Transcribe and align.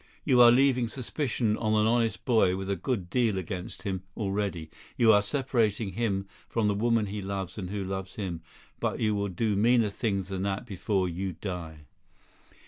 You 0.25 0.41
are 0.41 0.49
leaving 0.49 0.87
suspicion 0.87 1.55
on 1.57 1.75
an 1.79 1.85
honest 1.85 2.25
boy 2.25 2.55
with 2.57 2.71
a 2.71 2.75
good 2.75 3.07
deal 3.07 3.37
against 3.37 3.83
him 3.83 4.01
already; 4.17 4.71
you 4.97 5.11
are 5.13 5.21
separating 5.21 5.91
him 5.91 6.27
from 6.49 6.67
the 6.67 6.73
woman 6.73 7.05
he 7.05 7.21
loves 7.21 7.55
and 7.55 7.69
who 7.69 7.83
loves 7.83 8.15
him. 8.15 8.41
But 8.79 8.99
you 8.99 9.13
will 9.13 9.29
do 9.29 9.55
meaner 9.55 9.91
things 9.91 10.29
than 10.29 10.41
that 10.41 10.65
before 10.65 11.07
you 11.07 11.33
die." 11.33 11.85